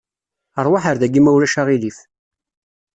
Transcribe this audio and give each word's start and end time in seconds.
Aṛwaḥ 0.59 0.83
ar 0.89 0.97
daki 1.01 1.21
ma 1.21 1.31
ulac 1.35 1.55
aɣilif. 1.61 1.97